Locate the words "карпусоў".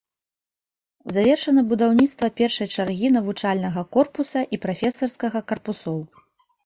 5.53-5.99